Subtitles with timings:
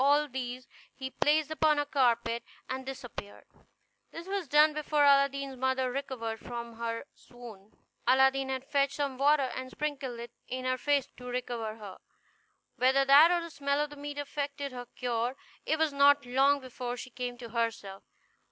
[0.03, 3.45] All these he placed upon a carpet, and disappeared;
[4.09, 7.71] this was done before Aladdin's mother recovered from her swoon.
[8.07, 11.99] Aladdin had fetched some water, and sprinkled it in her face to recover her.
[12.77, 15.35] Whether that or the smell of the meat effected her cure,
[15.67, 18.01] it was not long before she came to herself.